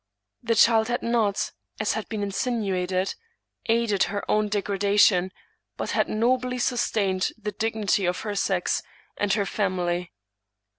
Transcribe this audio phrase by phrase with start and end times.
[0.41, 3.13] The child had not, as had been insinuated,
[3.67, 5.29] aided her own deg^dation,
[5.77, 8.81] but had nobly sustained the dignity of her sex
[9.15, 10.11] and her family.